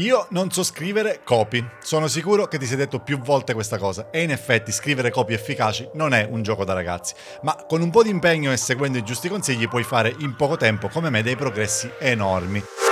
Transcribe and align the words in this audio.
Io 0.00 0.28
non 0.30 0.50
so 0.50 0.62
scrivere 0.62 1.20
copy. 1.24 1.62
Sono 1.82 2.08
sicuro 2.08 2.46
che 2.46 2.56
ti 2.56 2.64
sei 2.64 2.78
detto 2.78 3.00
più 3.00 3.18
volte 3.18 3.52
questa 3.52 3.76
cosa 3.76 4.08
e 4.10 4.22
in 4.22 4.30
effetti 4.30 4.72
scrivere 4.72 5.10
copy 5.10 5.34
efficaci 5.34 5.90
non 5.92 6.14
è 6.14 6.26
un 6.28 6.42
gioco 6.42 6.64
da 6.64 6.72
ragazzi, 6.72 7.12
ma 7.42 7.54
con 7.68 7.82
un 7.82 7.90
po' 7.90 8.02
di 8.02 8.08
impegno 8.08 8.50
e 8.50 8.56
seguendo 8.56 8.96
i 8.96 9.04
giusti 9.04 9.28
consigli 9.28 9.68
puoi 9.68 9.82
fare 9.82 10.14
in 10.20 10.36
poco 10.36 10.56
tempo 10.56 10.88
come 10.88 11.10
me 11.10 11.22
dei 11.22 11.36
progressi 11.36 11.90
enormi. 11.98 12.89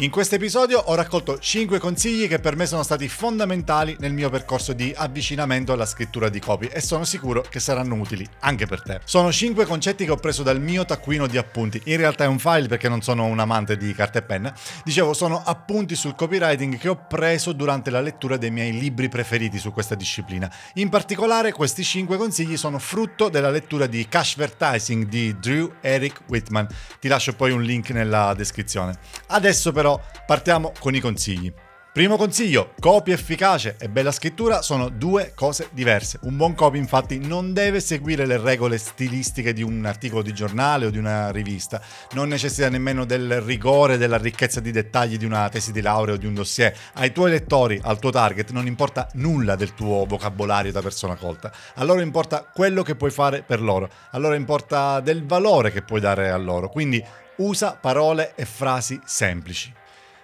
In 0.00 0.08
questo 0.08 0.36
episodio 0.36 0.78
ho 0.78 0.94
raccolto 0.94 1.38
5 1.38 1.78
consigli 1.78 2.26
che 2.26 2.38
per 2.38 2.56
me 2.56 2.64
sono 2.64 2.82
stati 2.82 3.06
fondamentali 3.06 3.94
nel 4.00 4.14
mio 4.14 4.30
percorso 4.30 4.72
di 4.72 4.94
avvicinamento 4.96 5.74
alla 5.74 5.84
scrittura 5.84 6.30
di 6.30 6.40
copy 6.40 6.68
e 6.68 6.80
sono 6.80 7.04
sicuro 7.04 7.42
che 7.42 7.60
saranno 7.60 7.96
utili 7.96 8.26
anche 8.38 8.64
per 8.64 8.80
te. 8.80 9.00
Sono 9.04 9.30
5 9.30 9.66
concetti 9.66 10.06
che 10.06 10.10
ho 10.10 10.16
preso 10.16 10.42
dal 10.42 10.58
mio 10.58 10.86
taccuino 10.86 11.26
di 11.26 11.36
appunti. 11.36 11.82
In 11.84 11.98
realtà 11.98 12.24
è 12.24 12.28
un 12.28 12.38
file 12.38 12.66
perché 12.66 12.88
non 12.88 13.02
sono 13.02 13.26
un 13.26 13.38
amante 13.40 13.76
di 13.76 13.92
carta 13.92 14.20
e 14.20 14.22
penna. 14.22 14.54
Dicevo, 14.84 15.12
sono 15.12 15.42
appunti 15.44 15.94
sul 15.94 16.14
copywriting 16.14 16.78
che 16.78 16.88
ho 16.88 17.04
preso 17.06 17.52
durante 17.52 17.90
la 17.90 18.00
lettura 18.00 18.38
dei 18.38 18.50
miei 18.50 18.72
libri 18.72 19.10
preferiti 19.10 19.58
su 19.58 19.70
questa 19.70 19.96
disciplina. 19.96 20.50
In 20.76 20.88
particolare 20.88 21.52
questi 21.52 21.84
5 21.84 22.16
consigli 22.16 22.56
sono 22.56 22.78
frutto 22.78 23.28
della 23.28 23.50
lettura 23.50 23.86
di 23.86 24.08
Cashvertising 24.08 25.04
di 25.08 25.38
Drew 25.38 25.70
Eric 25.82 26.22
Whitman. 26.26 26.66
Ti 26.98 27.06
lascio 27.06 27.34
poi 27.34 27.50
un 27.50 27.60
link 27.60 27.90
nella 27.90 28.32
descrizione. 28.32 28.96
Adesso 29.26 29.72
però 29.72 29.88
però 29.90 30.00
partiamo 30.24 30.72
con 30.78 30.94
i 30.94 31.00
consigli. 31.00 31.52
Primo 31.92 32.16
consiglio, 32.16 32.74
copy 32.78 33.10
efficace 33.10 33.74
e 33.80 33.88
bella 33.88 34.12
scrittura 34.12 34.62
sono 34.62 34.90
due 34.90 35.32
cose 35.34 35.70
diverse. 35.72 36.20
Un 36.22 36.36
buon 36.36 36.54
copy 36.54 36.78
infatti 36.78 37.18
non 37.18 37.52
deve 37.52 37.80
seguire 37.80 38.26
le 38.26 38.38
regole 38.38 38.78
stilistiche 38.78 39.52
di 39.52 39.64
un 39.64 39.84
articolo 39.84 40.22
di 40.22 40.32
giornale 40.32 40.86
o 40.86 40.90
di 40.90 40.98
una 40.98 41.32
rivista, 41.32 41.82
non 42.12 42.28
necessita 42.28 42.68
nemmeno 42.68 43.04
del 43.04 43.40
rigore, 43.40 43.96
della 43.96 44.18
ricchezza 44.18 44.60
di 44.60 44.70
dettagli 44.70 45.18
di 45.18 45.24
una 45.24 45.48
tesi 45.48 45.72
di 45.72 45.80
laurea 45.80 46.14
o 46.14 46.16
di 46.16 46.26
un 46.26 46.34
dossier. 46.34 46.72
Ai 46.94 47.10
tuoi 47.10 47.32
lettori, 47.32 47.80
al 47.82 47.98
tuo 47.98 48.10
target, 48.10 48.52
non 48.52 48.68
importa 48.68 49.08
nulla 49.14 49.56
del 49.56 49.74
tuo 49.74 50.04
vocabolario 50.06 50.70
da 50.70 50.80
persona 50.80 51.16
colta. 51.16 51.52
A 51.74 51.82
loro 51.82 52.02
importa 52.02 52.48
quello 52.54 52.84
che 52.84 52.94
puoi 52.94 53.10
fare 53.10 53.42
per 53.42 53.60
loro, 53.60 53.90
a 54.12 54.18
loro 54.18 54.34
importa 54.34 55.00
del 55.00 55.26
valore 55.26 55.72
che 55.72 55.82
puoi 55.82 55.98
dare 55.98 56.30
a 56.30 56.36
loro. 56.36 56.68
Quindi 56.68 57.04
usa 57.40 57.72
parole 57.72 58.32
e 58.36 58.44
frasi 58.44 59.00
semplici. 59.04 59.72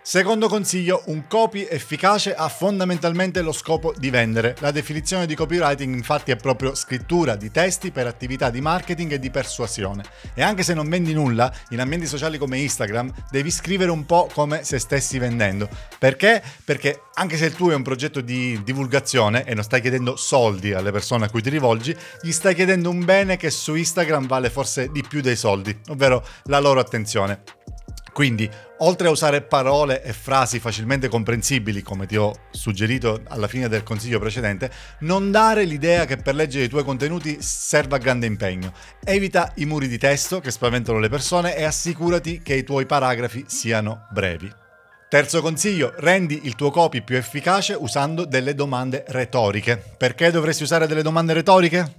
Secondo 0.09 0.47
consiglio, 0.47 1.03
un 1.07 1.27
copy 1.27 1.67
efficace 1.69 2.33
ha 2.33 2.49
fondamentalmente 2.49 3.43
lo 3.43 3.51
scopo 3.51 3.93
di 3.97 4.09
vendere. 4.09 4.55
La 4.61 4.71
definizione 4.71 5.27
di 5.27 5.35
copywriting 5.35 5.93
infatti 5.93 6.31
è 6.31 6.37
proprio 6.37 6.77
scrittura 6.77 7.35
di 7.35 7.51
testi 7.51 7.91
per 7.91 8.07
attività 8.07 8.49
di 8.49 8.61
marketing 8.61 9.11
e 9.11 9.19
di 9.19 9.33
persuasione. 9.33 10.05
E 10.35 10.45
anche 10.45 10.63
se 10.63 10.75
non 10.75 10.89
vendi 10.89 11.13
nulla, 11.13 11.53
in 11.71 11.81
ambienti 11.81 12.07
sociali 12.07 12.39
come 12.39 12.59
Instagram 12.59 13.13
devi 13.33 13.51
scrivere 13.51 13.91
un 13.91 14.07
po' 14.07 14.31
come 14.33 14.63
se 14.63 14.79
stessi 14.79 15.19
vendendo. 15.19 15.69
Perché? 15.99 16.41
Perché 16.65 17.01
anche 17.15 17.37
se 17.37 17.47
il 17.47 17.55
tuo 17.57 17.73
è 17.73 17.75
un 17.75 17.83
progetto 17.83 18.21
di 18.21 18.63
divulgazione 18.63 19.45
e 19.45 19.55
non 19.55 19.65
stai 19.65 19.81
chiedendo 19.81 20.15
soldi 20.15 20.73
alle 20.73 20.93
persone 20.93 21.25
a 21.25 21.31
cui 21.31 21.43
ti 21.43 21.51
rivolgi, 21.51 21.93
gli 22.23 22.31
stai 22.31 22.55
chiedendo 22.55 22.91
un 22.91 23.05
bene 23.05 23.37
che 23.37 23.51
su 23.51 23.75
Instagram 23.75 24.29
vale 24.29 24.51
forse 24.51 24.89
di 24.93 25.03
più 25.03 25.21
dei 25.21 25.35
soldi, 25.35 25.77
ovvero 25.89 26.25
la 26.45 26.61
loro 26.61 26.79
attenzione. 26.79 27.43
Quindi, 28.17 28.51
oltre 28.79 29.09
a 29.09 29.11
usare 29.11 29.43
parole 29.43 30.03
e 30.03 30.15
frasi 30.15 30.59
facilmente 30.59 31.07
comprensibili, 31.07 31.83
come 31.83 32.07
ti 32.07 32.17
ho 32.17 32.33
suggerito 32.51 33.21
alla 33.29 33.47
fine 33.47 33.69
del 33.69 33.83
consiglio 33.83 34.19
precedente, 34.19 34.71
non 35.01 35.31
dare 35.31 35.65
l'idea 35.65 36.07
che 36.07 36.17
per 36.17 36.35
leggere 36.35 36.65
i 36.65 36.69
tuoi 36.71 36.83
contenuti 36.83 37.43
serva 37.43 37.99
grande 37.99 38.25
impegno. 38.25 38.73
Evita 39.05 39.53
i 39.57 39.67
muri 39.67 39.87
di 39.87 39.99
testo 39.99 40.41
che 40.41 40.51
spaventano 40.51 40.99
le 40.99 41.11
persone 41.11 41.59
e 41.59 41.65
assicurati 41.65 42.41
che 42.41 42.55
i 42.55 42.65
tuoi 42.65 42.87
paragrafi 42.87 43.45
siano 43.49 44.07
brevi. 44.11 44.51
Terzo 45.11 45.43
consiglio, 45.43 45.93
rendi 45.99 46.41
il 46.45 46.55
tuo 46.55 46.71
copy 46.71 47.03
più 47.03 47.17
efficace 47.19 47.75
usando 47.75 48.25
delle 48.25 48.55
domande 48.55 49.05
retoriche. 49.09 49.77
Perché 49.99 50.31
dovresti 50.31 50.63
usare 50.63 50.87
delle 50.87 51.03
domande 51.03 51.35
retoriche? 51.35 51.97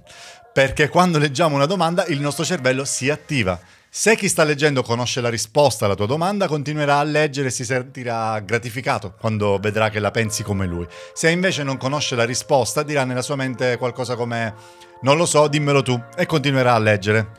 Perché 0.52 0.88
quando 0.88 1.18
leggiamo 1.18 1.54
una 1.54 1.66
domanda 1.66 2.04
il 2.06 2.20
nostro 2.20 2.44
cervello 2.44 2.84
si 2.84 3.08
attiva 3.08 3.76
se 3.90 4.16
chi 4.16 4.28
sta 4.28 4.44
leggendo 4.44 4.82
conosce 4.82 5.22
la 5.22 5.30
risposta 5.30 5.86
alla 5.86 5.94
tua 5.94 6.06
domanda, 6.06 6.46
continuerà 6.46 6.98
a 6.98 7.02
leggere 7.04 7.48
e 7.48 7.50
si 7.50 7.64
sentirà 7.64 8.38
gratificato 8.40 9.14
quando 9.18 9.58
vedrà 9.58 9.88
che 9.88 9.98
la 9.98 10.10
pensi 10.10 10.42
come 10.42 10.66
lui. 10.66 10.86
Se 11.14 11.30
invece 11.30 11.62
non 11.62 11.78
conosce 11.78 12.14
la 12.14 12.24
risposta, 12.24 12.82
dirà 12.82 13.04
nella 13.04 13.22
sua 13.22 13.36
mente 13.36 13.78
qualcosa 13.78 14.14
come 14.14 14.54
non 15.00 15.16
lo 15.16 15.24
so, 15.24 15.48
dimmelo 15.48 15.80
tu 15.80 15.98
e 16.16 16.26
continuerà 16.26 16.74
a 16.74 16.78
leggere. 16.78 17.30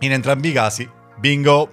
In 0.00 0.12
entrambi 0.12 0.48
i 0.48 0.52
casi, 0.52 0.88
bingo! 1.18 1.70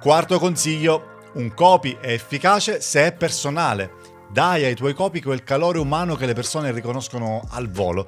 Quarto 0.00 0.38
consiglio, 0.38 1.18
un 1.34 1.52
copy 1.52 1.98
è 2.00 2.12
efficace 2.12 2.80
se 2.80 3.04
è 3.04 3.12
personale. 3.12 4.16
Dai 4.30 4.64
ai 4.64 4.74
tuoi 4.74 4.94
copy 4.94 5.20
quel 5.20 5.44
calore 5.44 5.78
umano 5.78 6.14
che 6.14 6.24
le 6.24 6.34
persone 6.34 6.72
riconoscono 6.72 7.46
al 7.50 7.68
volo 7.68 8.06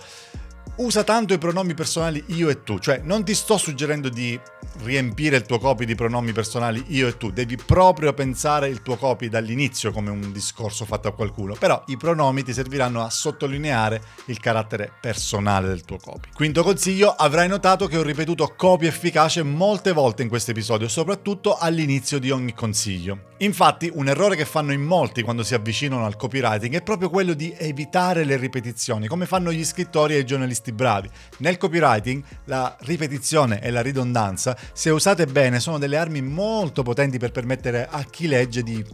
usa 0.81 1.05
tanto 1.05 1.35
i 1.35 1.39
pronomi 1.39 1.75
personali 1.75 2.23
io 2.29 2.49
e 2.49 2.63
tu, 2.63 2.79
cioè 2.79 3.01
non 3.05 3.25
ti 3.25 3.35
sto 3.35 3.59
suggerendo 3.59 4.09
di 4.09 4.39
riempire 4.83 5.37
il 5.37 5.43
tuo 5.43 5.59
copy 5.59 5.85
di 5.85 5.95
pronomi 5.95 6.33
personali 6.33 6.83
io 6.89 7.09
e 7.09 7.17
tu, 7.17 7.31
devi 7.31 7.57
proprio 7.57 8.13
pensare 8.15 8.69
il 8.69 8.81
tuo 8.81 8.97
copy 8.97 9.29
dall'inizio 9.29 9.93
come 9.93 10.11
un 10.11 10.33
discorso 10.33 10.85
fatto 10.85 11.09
a 11.09 11.13
qualcuno, 11.13 11.55
però 11.55 11.83
i 11.89 11.97
pronomi 11.97 12.43
ti 12.43 12.53
serviranno 12.53 13.03
a 13.03 13.11
sottolineare 13.11 14.03
il 14.27 14.41
carattere 14.41 14.91
personale 15.01 15.69
del 15.69 15.85
tuo 15.85 15.99
copy. 15.99 16.31
Quinto 16.33 16.63
consiglio, 16.63 17.11
avrai 17.11 17.49
notato 17.49 17.87
che 17.87 17.99
ho 17.99 18.03
ripetuto 18.03 18.55
copy 18.57 18.87
efficace 18.87 19.43
molte 19.43 19.93
volte 19.93 20.23
in 20.23 20.29
questo 20.29 20.53
episodio, 20.53 20.89
soprattutto 20.89 21.57
all'inizio 21.57 22.19
di 22.19 22.31
ogni 22.31 22.55
consiglio. 22.55 23.30
Infatti, 23.43 23.91
un 23.95 24.07
errore 24.07 24.37
che 24.37 24.45
fanno 24.45 24.71
in 24.73 24.83
molti 24.83 25.23
quando 25.23 25.43
si 25.43 25.55
avvicinano 25.55 26.05
al 26.05 26.17
copywriting 26.17 26.75
è 26.75 26.83
proprio 26.83 27.09
quello 27.09 27.33
di 27.33 27.55
evitare 27.57 28.25
le 28.25 28.37
ripetizioni, 28.37 29.07
come 29.07 29.25
fanno 29.25 29.51
gli 29.51 29.65
scrittori 29.65 30.15
e 30.15 30.19
i 30.19 30.27
giornalisti 30.27 30.73
bravi. 30.73 31.09
Nel 31.39 31.57
copywriting 31.57 32.23
la 32.45 32.77
ripetizione 32.81 33.63
e 33.63 33.71
la 33.71 33.81
ridondanza, 33.81 34.55
se 34.75 34.91
usate 34.91 35.25
bene, 35.25 35.59
sono 35.59 35.79
delle 35.79 35.97
armi 35.97 36.21
molto 36.21 36.83
potenti 36.83 37.17
per 37.17 37.31
permettere 37.31 37.89
a 37.91 38.03
chi 38.03 38.27
legge 38.27 38.63
di 38.63 38.85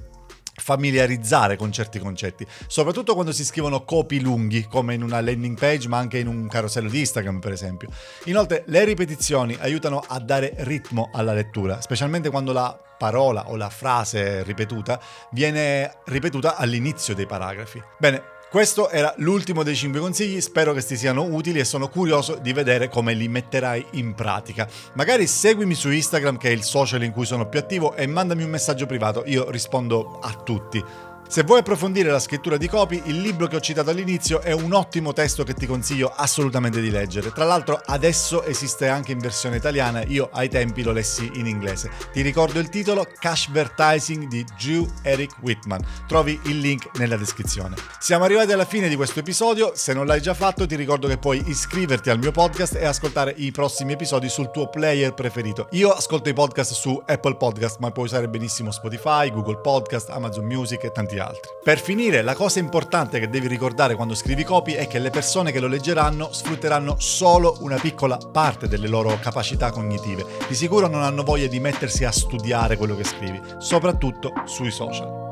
familiarizzare 0.59 1.57
con 1.57 1.73
certi 1.73 1.99
concetti, 1.99 2.47
soprattutto 2.69 3.15
quando 3.15 3.33
si 3.33 3.45
scrivono 3.45 3.85
copy 3.85 4.21
lunghi, 4.21 4.69
come 4.69 4.95
in 4.95 5.03
una 5.03 5.21
landing 5.21 5.59
page, 5.59 5.89
ma 5.89 5.99
anche 5.99 6.19
in 6.19 6.29
un 6.29 6.47
carosello 6.47 6.89
di 6.89 7.01
Instagram, 7.01 7.41
per 7.41 7.51
esempio. 7.51 7.89
Inoltre, 8.27 8.63
le 8.67 8.85
ripetizioni 8.85 9.57
aiutano 9.59 10.03
a 10.07 10.21
dare 10.21 10.55
ritmo 10.59 11.11
alla 11.13 11.33
lettura, 11.33 11.81
specialmente 11.81 12.31
quando 12.31 12.53
la 12.53 12.81
parola 12.97 13.49
o 13.49 13.57
la 13.57 13.71
frase 13.71 14.43
ripetuta 14.43 15.01
viene 15.31 15.99
ripetuta 16.05 16.57
all'inizio 16.57 17.15
dei 17.15 17.27
paragrafi. 17.27 17.83
Bene, 17.99 18.35
questo 18.49 18.89
era 18.91 19.13
l'ultimo 19.19 19.65
dei 19.65 19.75
5 19.75 19.99
consigli, 19.99 20.41
spero 20.41 20.73
che 20.73 20.83
ti 20.83 20.97
siano 20.97 21.25
utili 21.25 21.59
e 21.59 21.65
sono 21.65 21.89
curioso 21.89 22.37
di 22.37 22.53
vedere 22.53 22.89
come 22.89 23.13
li 23.13 23.27
metterai 23.27 23.85
in 23.93 24.15
pratica. 24.15 24.69
Magari 24.95 25.27
seguimi 25.27 25.75
su 25.75 25.91
Instagram 25.91 26.39
che 26.39 26.49
è 26.49 26.53
il 26.53 26.63
social 26.63 27.03
in 27.03 27.11
cui 27.11 27.27
sono 27.27 27.49
più 27.49 27.59
attivo 27.59 27.95
e 27.97 28.07
mandami 28.07 28.45
un 28.45 28.51
messaggio 28.51 28.87
privato, 28.87 29.25
io 29.27 29.51
rispondo 29.51 30.21
a 30.21 30.33
tutti. 30.33 30.83
Se 31.29 31.43
vuoi 31.43 31.59
approfondire 31.59 32.09
la 32.09 32.21
scrittura 32.21 32.57
di 32.57 32.69
copy, 32.69 33.03
il 33.07 33.21
libro 33.21 33.49
che 33.49 33.57
ho 33.57 33.61
citato 33.61 33.91
all'inizio 33.91 34.41
è 34.41 34.53
un 34.53 34.73
ottimo 34.73 35.13
testo 35.13 35.43
che 35.43 35.55
ti 35.55 35.67
consiglio 35.67 36.13
assolutamente 36.15 36.81
di 36.81 36.89
leggere. 36.89 37.33
Tra 37.33 37.45
l'altro 37.45 37.83
adesso 37.85 38.45
esiste 38.45 38.87
anche 38.87 39.11
in 39.11 39.19
versione 39.19 39.57
italiana, 39.57 40.05
io 40.05 40.31
ai 40.33 40.49
tempi 40.49 40.85
lo 40.85 40.93
lessi 40.93 41.29
in 41.35 41.47
inglese. 41.47 41.91
Ti 42.13 42.23
ricordo 42.23 42.61
il 42.61 42.69
titolo 42.69 43.05
Cashvertising 43.19 44.29
di 44.29 44.47
Drew 44.57 44.89
Eric 45.03 45.35
Whitman. 45.41 45.85
Trovi 46.07 46.41
il 46.45 46.61
link 46.61 46.97
nella 46.99 47.17
descrizione. 47.17 47.75
Siamo 47.99 48.23
arrivati 48.23 48.53
alla 48.53 48.65
fine 48.65 48.89
di 48.89 48.95
questo 48.95 49.19
episodio, 49.19 49.73
se 49.75 49.93
non 49.93 50.07
l'hai 50.07 50.23
già 50.23 50.33
fatto 50.33 50.65
ti 50.65 50.77
ricordo 50.77 51.09
che 51.09 51.19
puoi 51.19 51.43
iscriverti 51.49 52.09
al 52.09 52.19
mio 52.19 52.31
podcast 52.31 52.77
e 52.77 52.85
ascoltare 52.87 53.35
i 53.37 53.51
prossimi 53.51 53.93
episodi 53.93 54.29
sul 54.29 54.53
tuo 54.53 54.69
player 54.69 55.13
preferito. 55.13 55.67
Io 55.73 55.91
ascolto 55.91 56.29
i 56.29 56.35
podcast 56.35 56.73
su 56.73 57.03
Apple 57.05 57.37
Podcast, 57.37 57.79
ma 57.81 57.91
puoi 57.91 58.07
usare 58.07 58.29
benissimo 58.29 58.71
Spotify, 58.71 59.29
Google 59.31 59.59
Podcast, 59.59 60.09
Amazon 60.11 60.45
Music 60.45 60.85
e 60.85 60.93
tanti 60.93 61.16
altri. 61.19 61.51
Per 61.63 61.79
finire, 61.79 62.23
la 62.23 62.35
cosa 62.35 62.59
importante 62.59 63.19
che 63.19 63.29
devi 63.29 63.49
ricordare 63.49 63.95
quando 63.95 64.15
scrivi 64.15 64.45
copy 64.45 64.73
è 64.73 64.87
che 64.87 64.99
le 64.99 65.11
persone 65.11 65.53
che 65.53 65.61
lo 65.61 65.67
leggeranno 65.67 66.33
sfrutteranno 66.33 66.97
solo 66.99 67.57
una 67.61 67.79
piccola 67.79 68.17
parte 68.17 68.69
delle 68.69 68.89
loro 68.89 69.19
capacità 69.21 69.71
cognitive. 69.71 70.25
Di 70.49 70.55
sicuro 70.55 70.87
non 70.87 71.03
hanno 71.03 71.23
voglia 71.23 71.47
di 71.47 71.61
mettersi 71.61 72.05
a 72.05 72.13
studiare 72.13 72.77
quello 72.77 72.97
che 72.97 73.05
scrivi, 73.05 73.41
soprattutto 73.59 74.33
sui 74.47 74.71
social. 74.71 75.26